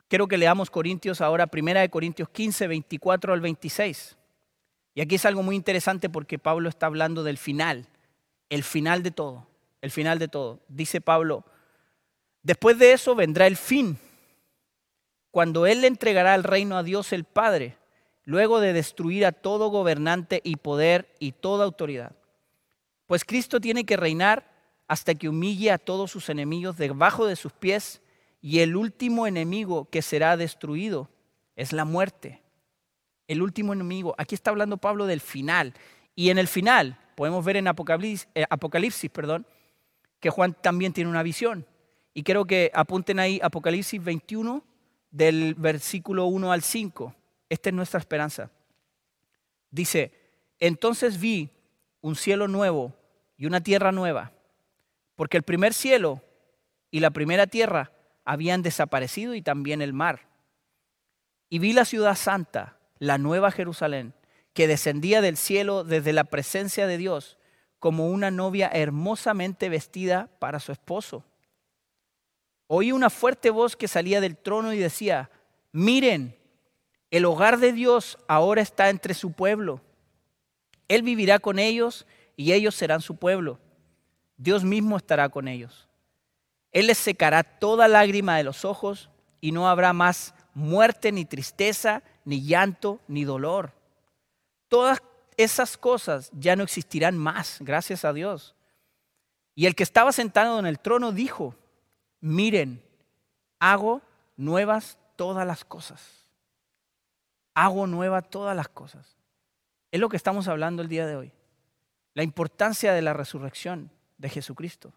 [0.08, 4.16] quiero que leamos Corintios ahora, primera de Corintios 15, 24 al 26.
[4.94, 7.88] Y aquí es algo muy interesante porque Pablo está hablando del final,
[8.48, 9.46] el final de todo,
[9.80, 10.60] el final de todo.
[10.68, 11.44] Dice Pablo,
[12.42, 13.98] después de eso vendrá el fin,
[15.30, 17.76] cuando Él le entregará el reino a Dios el Padre,
[18.24, 22.12] luego de destruir a todo gobernante y poder y toda autoridad.
[23.06, 24.50] Pues Cristo tiene que reinar
[24.88, 28.02] hasta que humille a todos sus enemigos debajo de sus pies
[28.40, 31.08] y el último enemigo que será destruido
[31.56, 32.42] es la muerte.
[33.26, 34.14] El último enemigo.
[34.18, 35.72] Aquí está hablando Pablo del final.
[36.14, 39.46] Y en el final, podemos ver en Apocalipsis, eh, perdón,
[40.20, 41.66] que Juan también tiene una visión.
[42.12, 44.62] Y quiero que apunten ahí Apocalipsis 21
[45.10, 47.14] del versículo 1 al 5.
[47.54, 48.50] Esta es nuestra esperanza.
[49.70, 50.12] Dice,
[50.58, 51.50] entonces vi
[52.00, 52.96] un cielo nuevo
[53.36, 54.32] y una tierra nueva,
[55.14, 56.20] porque el primer cielo
[56.90, 57.92] y la primera tierra
[58.24, 60.26] habían desaparecido y también el mar.
[61.48, 64.14] Y vi la ciudad santa, la nueva Jerusalén,
[64.52, 67.38] que descendía del cielo desde la presencia de Dios
[67.78, 71.24] como una novia hermosamente vestida para su esposo.
[72.66, 75.30] Oí una fuerte voz que salía del trono y decía,
[75.70, 76.36] miren,
[77.16, 79.80] el hogar de Dios ahora está entre su pueblo.
[80.88, 83.60] Él vivirá con ellos y ellos serán su pueblo.
[84.36, 85.86] Dios mismo estará con ellos.
[86.72, 92.02] Él les secará toda lágrima de los ojos y no habrá más muerte, ni tristeza,
[92.24, 93.70] ni llanto, ni dolor.
[94.66, 95.00] Todas
[95.36, 98.56] esas cosas ya no existirán más, gracias a Dios.
[99.54, 101.54] Y el que estaba sentado en el trono dijo,
[102.20, 102.82] miren,
[103.60, 104.02] hago
[104.36, 106.23] nuevas todas las cosas.
[107.54, 109.16] Hago nueva todas las cosas.
[109.90, 111.32] Es lo que estamos hablando el día de hoy.
[112.14, 114.92] La importancia de la resurrección de Jesucristo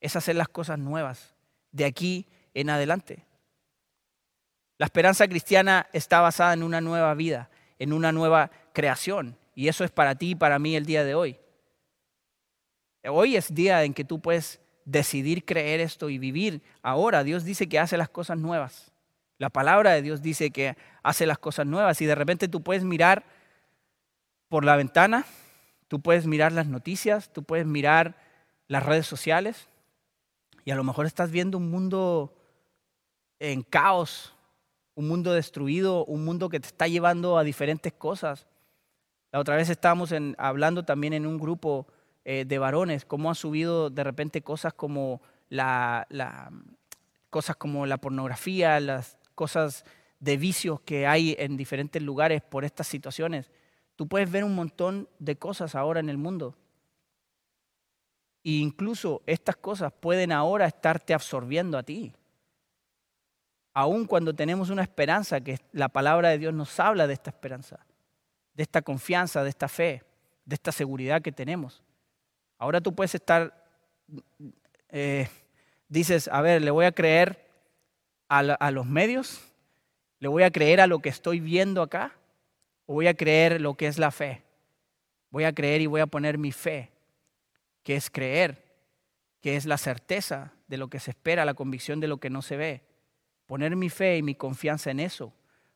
[0.00, 1.34] es hacer las cosas nuevas
[1.72, 3.24] de aquí en adelante.
[4.78, 9.36] La esperanza cristiana está basada en una nueva vida, en una nueva creación.
[9.54, 11.38] Y eso es para ti y para mí el día de hoy.
[13.08, 16.62] Hoy es día en que tú puedes decidir creer esto y vivir.
[16.82, 18.92] Ahora Dios dice que hace las cosas nuevas.
[19.38, 22.00] La palabra de Dios dice que hace las cosas nuevas.
[22.00, 23.24] Y de repente tú puedes mirar
[24.48, 25.26] por la ventana,
[25.88, 28.16] tú puedes mirar las noticias, tú puedes mirar
[28.68, 29.68] las redes sociales
[30.64, 32.34] y a lo mejor estás viendo un mundo
[33.38, 34.34] en caos,
[34.94, 38.46] un mundo destruido, un mundo que te está llevando a diferentes cosas.
[39.30, 41.86] La otra vez estábamos hablando también en un grupo
[42.24, 46.08] eh, de varones, cómo han subido de repente cosas como la,
[47.30, 49.84] cosas como la pornografía, las cosas
[50.18, 53.52] de vicios que hay en diferentes lugares por estas situaciones.
[53.94, 56.56] Tú puedes ver un montón de cosas ahora en el mundo.
[58.42, 62.12] E incluso estas cosas pueden ahora estarte absorbiendo a ti.
[63.72, 67.84] Aun cuando tenemos una esperanza, que la palabra de Dios nos habla de esta esperanza,
[68.54, 70.02] de esta confianza, de esta fe,
[70.44, 71.82] de esta seguridad que tenemos.
[72.58, 73.66] Ahora tú puedes estar,
[74.88, 75.28] eh,
[75.88, 77.45] dices, a ver, le voy a creer
[78.28, 79.40] a, los medios,
[80.18, 82.14] le voy a creer a lo que estoy viendo acá,
[82.86, 84.42] o voy a creer lo que es la fe.
[85.30, 86.92] Voy a creer y voy a poner mi fe
[87.82, 88.64] que es creer,
[89.40, 92.42] que es la certeza de lo que se espera, la convicción de lo que no
[92.42, 92.82] se ve.
[93.46, 95.32] Poner mi fe y mi confianza en eso.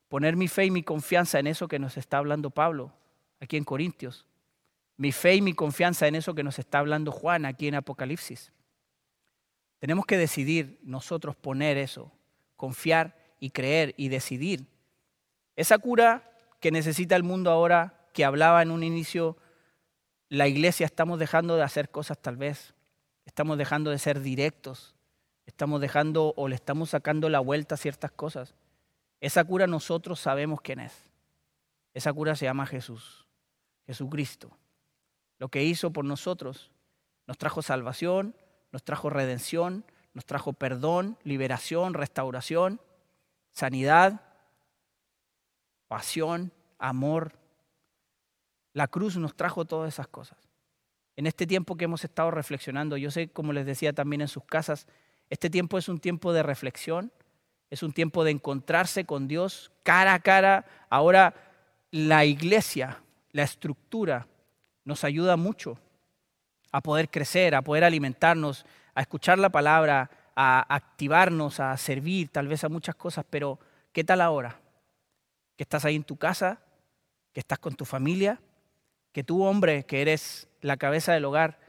[0.08, 2.92] Poner mi fe y mi confianza en eso que nos está hablando Pablo
[3.38, 4.26] aquí en Corintios.
[4.96, 8.52] Mi fe y mi confianza en eso que nos está hablando Juan aquí en Apocalipsis.
[9.78, 12.12] Tenemos que decidir nosotros poner eso,
[12.60, 14.66] confiar y creer y decidir.
[15.56, 19.38] Esa cura que necesita el mundo ahora, que hablaba en un inicio
[20.28, 22.74] la iglesia estamos dejando de hacer cosas tal vez,
[23.24, 24.94] estamos dejando de ser directos,
[25.46, 28.54] estamos dejando o le estamos sacando la vuelta a ciertas cosas.
[29.22, 30.92] Esa cura nosotros sabemos quién es.
[31.94, 33.26] Esa cura se llama Jesús,
[33.86, 34.50] Jesucristo.
[35.38, 36.70] Lo que hizo por nosotros
[37.26, 38.36] nos trajo salvación,
[38.70, 39.82] nos trajo redención,
[40.14, 42.80] nos trajo perdón, liberación, restauración,
[43.52, 44.22] sanidad,
[45.88, 47.32] pasión, amor,
[48.72, 50.38] la cruz nos trajo todas esas cosas.
[51.16, 54.44] En este tiempo que hemos estado reflexionando, yo sé, como les decía también en sus
[54.44, 54.86] casas,
[55.28, 57.12] este tiempo es un tiempo de reflexión,
[57.68, 60.66] es un tiempo de encontrarse con Dios cara a cara.
[60.88, 61.34] Ahora
[61.90, 64.26] la iglesia, la estructura,
[64.84, 65.78] nos ayuda mucho
[66.72, 68.64] a poder crecer, a poder alimentarnos,
[69.00, 73.58] a escuchar la palabra, a activarnos, a servir tal vez a muchas cosas, pero
[73.92, 74.60] ¿qué tal ahora?
[75.56, 76.60] Que estás ahí en tu casa,
[77.32, 78.42] que estás con tu familia,
[79.12, 81.60] que tú, hombre, que eres la cabeza del hogar,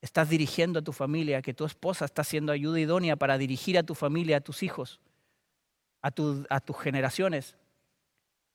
[0.00, 3.82] estás dirigiendo a tu familia, que tu esposa está haciendo ayuda idónea para dirigir a
[3.82, 4.98] tu familia, a tus hijos.
[6.00, 7.54] a tus generaciones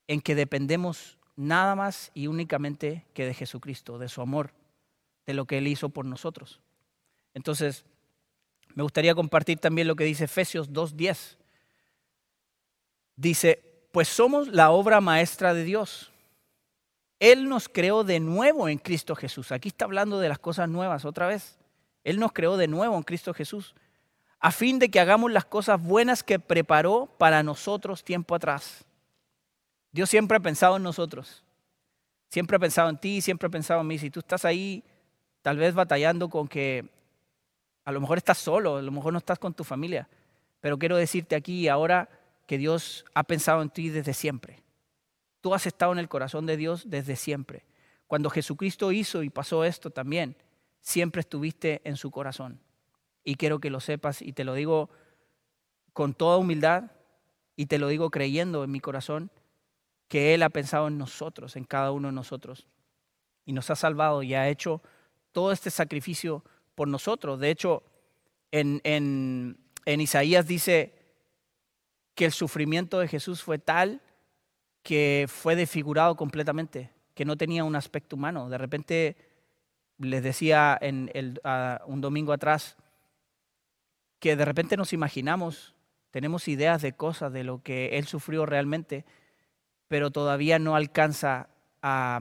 [0.08, 4.53] en que dependemos nada más y únicamente que de Jesucristo, de su amor,
[5.27, 6.62] de lo que Él hizo por nosotros.
[7.36, 7.86] Entonces,
[8.75, 11.38] me gustaría compartir también lo que dice Efesios 2.10.
[13.15, 16.12] Dice, pues somos la obra maestra de Dios.
[17.19, 19.51] Él nos creó de nuevo en Cristo Jesús.
[19.51, 21.58] Aquí está hablando de las cosas nuevas otra vez.
[22.03, 23.75] Él nos creó de nuevo en Cristo Jesús,
[24.39, 28.86] a fin de que hagamos las cosas buenas que preparó para nosotros tiempo atrás.
[29.91, 31.43] Dios siempre ha pensado en nosotros.
[32.30, 33.97] Siempre ha pensado en ti, siempre ha pensado en mí.
[33.97, 34.84] Si tú estás ahí,
[35.41, 36.88] tal vez batallando con que
[37.88, 40.10] a lo mejor estás solo, a lo mejor no estás con tu familia,
[40.60, 42.10] pero quiero decirte aquí ahora
[42.45, 44.62] que Dios ha pensado en ti desde siempre.
[45.39, 47.63] Tú has estado en el corazón de Dios desde siempre.
[48.06, 50.36] Cuando Jesucristo hizo y pasó esto también,
[50.82, 52.60] siempre estuviste en su corazón.
[53.23, 54.89] Y quiero que lo sepas y te lo digo
[55.93, 56.91] con toda humildad
[57.56, 59.32] y te lo digo creyendo en mi corazón
[60.10, 62.67] que Él ha pensado en nosotros, en cada uno de nosotros.
[63.45, 64.82] Y nos ha salvado y ha hecho
[65.32, 66.43] todo este sacrificio
[66.77, 67.39] por nosotros.
[67.39, 67.81] De hecho,
[68.51, 70.93] en, en, en Isaías dice
[72.13, 73.99] que el sufrimiento de Jesús fue tal
[74.83, 78.47] que fue desfigurado completamente, que no tenía un aspecto humano.
[78.47, 79.17] De repente
[79.97, 81.41] les decía en el,
[81.87, 82.77] un domingo atrás
[84.19, 85.73] que de repente nos imaginamos,
[86.11, 89.03] tenemos ideas de cosas, de lo que Él sufrió realmente,
[89.87, 91.49] pero todavía no alcanza
[91.81, 92.19] a,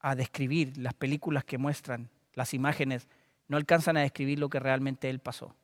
[0.00, 3.06] a describir las películas que muestran, las imágenes,
[3.48, 5.54] no alcanzan a describir lo que realmente Él pasó.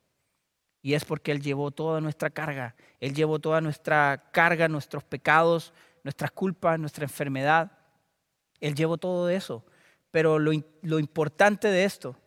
[0.81, 5.73] Y es porque Él llevó toda nuestra carga, Él llevó toda nuestra carga, nuestros pecados,
[6.03, 7.71] nuestras culpas, nuestra enfermedad.
[8.59, 9.63] Él llevó todo eso.
[10.11, 10.51] Pero lo,
[10.99, 12.17] importante de esto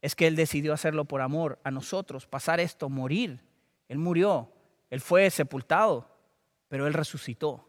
[0.00, 3.44] es que Él decidió hacerlo por amor a nosotros, pasar esto, morir.
[3.88, 4.50] Él murió,
[4.88, 6.08] Él fue sepultado,
[6.68, 7.68] pero Él resucitó.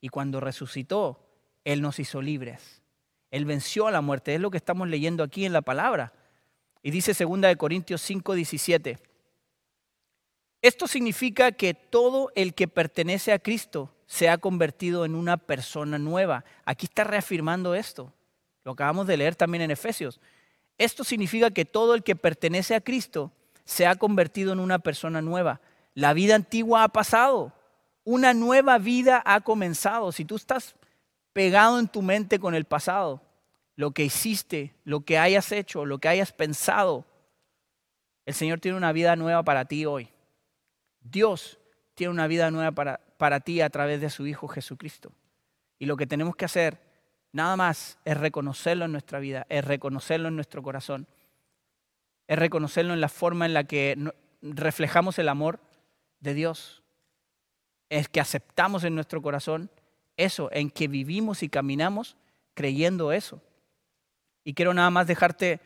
[0.00, 1.28] Y cuando resucitó,
[1.64, 2.82] Él nos hizo libres.
[3.30, 4.34] Él venció a la muerte.
[4.34, 6.14] Es lo que estamos leyendo aquí en la palabra.
[6.82, 8.98] Y dice 2 Corintios 5, 17.
[10.60, 15.98] Esto significa que todo el que pertenece a Cristo se ha convertido en una persona
[15.98, 16.44] nueva.
[16.64, 18.12] Aquí está reafirmando esto.
[18.64, 20.20] Lo acabamos de leer también en Efesios.
[20.78, 23.32] Esto significa que todo el que pertenece a Cristo
[23.64, 25.60] se ha convertido en una persona nueva.
[25.94, 27.52] La vida antigua ha pasado.
[28.04, 30.10] Una nueva vida ha comenzado.
[30.10, 30.74] Si tú estás
[31.32, 33.22] pegado en tu mente con el pasado,
[33.78, 37.04] lo que hiciste, lo que hayas hecho, lo que hayas pensado,
[38.26, 40.08] el Señor tiene una vida nueva para ti hoy.
[41.00, 41.60] Dios
[41.94, 45.12] tiene una vida nueva para, para ti a través de su Hijo Jesucristo.
[45.78, 46.80] Y lo que tenemos que hacer,
[47.30, 51.06] nada más, es reconocerlo en nuestra vida, es reconocerlo en nuestro corazón,
[52.26, 53.96] es reconocerlo en la forma en la que
[54.42, 55.60] reflejamos el amor
[56.18, 56.82] de Dios,
[57.90, 59.70] es que aceptamos en nuestro corazón
[60.16, 62.16] eso, en que vivimos y caminamos
[62.54, 63.40] creyendo eso.
[64.48, 65.60] Y quiero nada más dejarte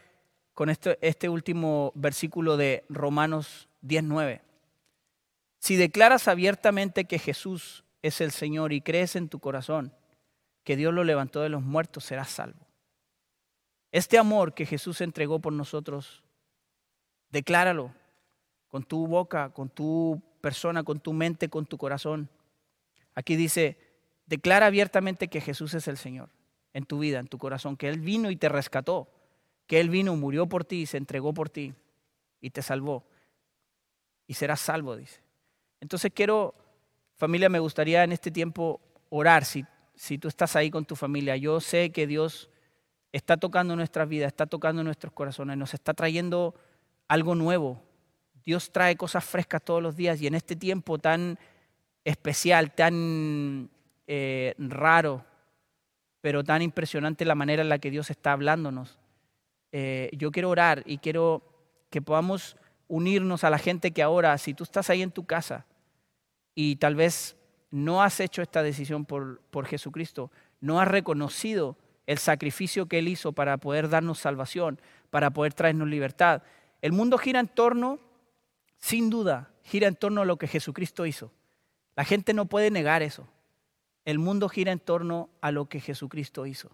[0.55, 4.43] con este, este último versículo de Romanos 19.
[5.61, 9.95] Si declaras abiertamente que Jesús es el Señor y crees en tu corazón
[10.65, 12.67] que Dios lo levantó de los muertos, serás salvo.
[13.93, 16.25] Este amor que Jesús entregó por nosotros,
[17.31, 17.95] decláralo
[18.67, 22.29] con tu boca, con tu persona, con tu mente, con tu corazón.
[23.15, 23.79] Aquí dice,
[24.27, 26.31] declara abiertamente que Jesús es el Señor
[26.75, 29.09] en tu vida, en tu corazón, que Él vino y te rescató,
[29.67, 31.75] que Él vino, murió por ti, se entregó por ti
[32.41, 33.05] y te salvó.
[34.27, 35.21] Y serás salvo, dice.
[35.81, 36.55] Entonces quiero,
[37.17, 38.81] familia, me gustaría en este tiempo
[39.11, 41.37] orar, si, si tú estás ahí con tu familia.
[41.37, 42.51] Yo sé que Dios
[43.13, 46.55] está tocando nuestras vidas, está tocando nuestros corazones, nos está trayendo
[47.09, 47.83] algo nuevo.
[48.45, 51.39] Dios trae cosas frescas todos los días y en este tiempo tan
[52.05, 53.71] especial, tan
[54.07, 55.25] eh, raro,
[56.23, 58.99] pero tan impresionante la manera en la que Dios está hablándonos.
[59.73, 61.43] Eh, yo quiero orar y quiero
[61.91, 62.57] que podamos
[62.89, 65.67] unirnos a la gente que ahora, si tú estás ahí en tu casa,
[66.55, 67.37] y tal vez
[67.71, 73.09] no has hecho esta decisión por, por Jesucristo, no has reconocido el sacrificio que Él
[73.09, 76.43] hizo para poder darnos salvación, para poder traernos libertad.
[76.83, 77.99] El mundo gira en torno,
[78.79, 81.33] sin duda, gira en torno a lo que Jesucristo hizo.
[81.97, 83.29] La gente no puede negar eso.
[84.05, 86.71] El mundo gira en torno a lo que Jesucristo hizo.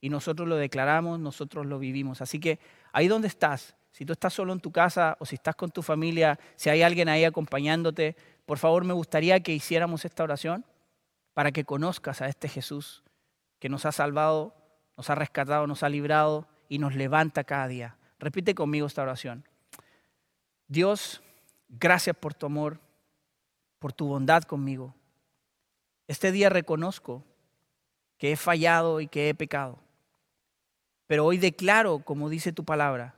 [0.00, 2.20] Y nosotros lo declaramos, nosotros lo vivimos.
[2.20, 2.58] Así que
[2.92, 5.82] ahí donde estás, si tú estás solo en tu casa o si estás con tu
[5.82, 8.16] familia, si hay alguien ahí acompañándote,
[8.46, 10.64] por favor, me gustaría que hiciéramos esta oración
[11.34, 13.02] para que conozcas a este Jesús
[13.58, 14.54] que nos ha salvado,
[14.96, 17.96] nos ha rescatado, nos ha librado y nos levanta cada día.
[18.18, 19.44] Repite conmigo esta oración.
[20.66, 21.22] Dios,
[21.68, 22.80] gracias por tu amor.
[23.78, 24.92] por tu bondad conmigo.
[26.08, 27.22] Este día reconozco
[28.16, 29.78] que he fallado y que he pecado.
[31.06, 33.14] Pero hoy declaro, como dice tu palabra,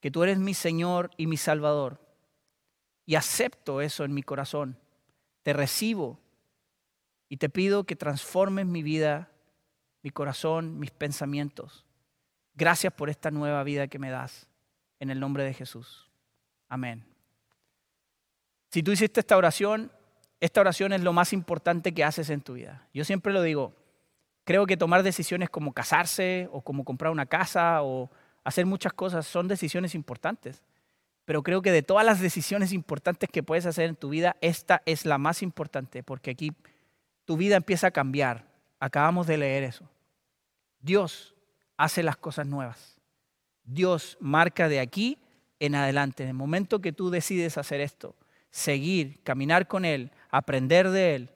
[0.00, 2.00] que tú eres mi Señor y mi Salvador.
[3.06, 4.78] Y acepto eso en mi corazón.
[5.42, 6.18] Te recibo
[7.28, 9.30] y te pido que transformes mi vida,
[10.02, 11.84] mi corazón, mis pensamientos.
[12.54, 14.48] Gracias por esta nueva vida que me das.
[15.00, 16.10] En el nombre de Jesús.
[16.68, 17.04] Amén.
[18.70, 19.90] Si tú hiciste esta oración,
[20.44, 22.86] esta oración es lo más importante que haces en tu vida.
[22.92, 23.74] Yo siempre lo digo,
[24.44, 28.10] creo que tomar decisiones como casarse o como comprar una casa o
[28.44, 30.62] hacer muchas cosas son decisiones importantes.
[31.24, 34.82] Pero creo que de todas las decisiones importantes que puedes hacer en tu vida, esta
[34.84, 36.52] es la más importante, porque aquí
[37.24, 38.46] tu vida empieza a cambiar.
[38.80, 39.88] Acabamos de leer eso.
[40.78, 41.34] Dios
[41.78, 42.98] hace las cosas nuevas.
[43.62, 45.16] Dios marca de aquí
[45.58, 46.22] en adelante.
[46.22, 48.14] En el momento que tú decides hacer esto,
[48.50, 51.30] seguir, caminar con Él, aprender de Él,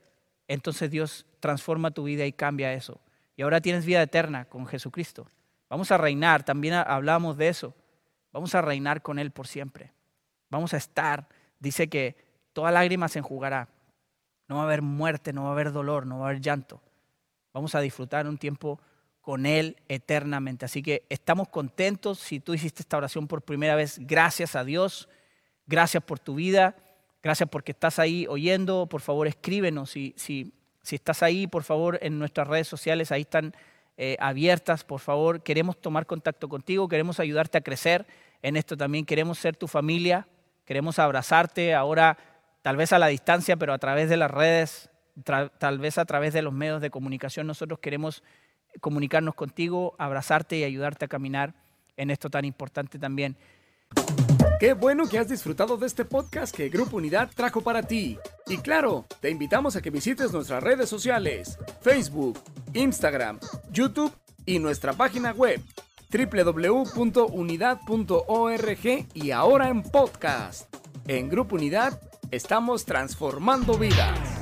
[0.49, 3.01] entonces Dios transforma tu vida y cambia eso.
[3.36, 5.28] Y ahora tienes vida eterna con Jesucristo.
[5.68, 7.74] Vamos a reinar, también hablamos de eso.
[8.32, 9.92] Vamos a reinar con Él por siempre.
[10.51, 11.28] Vamos a estar,
[11.61, 12.16] dice que
[12.53, 13.68] toda lágrima se enjugará.
[14.49, 16.82] No va a haber muerte, no va a haber dolor, no va a haber llanto.
[17.53, 18.80] Vamos a disfrutar un tiempo
[19.20, 20.64] con Él eternamente.
[20.64, 22.18] Así que estamos contentos.
[22.18, 25.09] Si tú hiciste esta oración por primera vez, gracias a Dios.
[25.66, 26.74] Gracias por tu vida.
[27.23, 28.87] Gracias porque estás ahí oyendo.
[28.87, 29.91] Por favor, escríbenos.
[29.91, 30.53] Si, si,
[30.83, 33.55] si estás ahí, por favor, en nuestras redes sociales, ahí están
[33.97, 34.85] eh, abiertas.
[34.85, 36.89] Por favor, queremos tomar contacto contigo.
[36.89, 38.07] Queremos ayudarte a crecer
[38.43, 39.05] en esto también.
[39.05, 40.29] Queremos ser tu familia.
[40.64, 42.19] Queremos abrazarte ahora,
[42.62, 44.91] tal vez a la distancia, pero a través de las redes,
[45.25, 47.47] tal vez a través de los medios de comunicación.
[47.47, 48.23] Nosotros queremos
[48.81, 51.55] comunicarnos contigo, abrazarte y ayudarte a caminar
[51.97, 53.37] en esto tan importante también.
[54.59, 58.18] Qué bueno que has disfrutado de este podcast que Grupo Unidad trajo para ti.
[58.48, 62.40] Y claro, te invitamos a que visites nuestras redes sociales, Facebook,
[62.72, 63.38] Instagram,
[63.70, 64.12] YouTube
[64.46, 65.61] y nuestra página web
[66.11, 70.74] www.unidad.org y ahora en podcast.
[71.06, 72.00] En Grupo Unidad
[72.32, 74.38] estamos transformando vidas.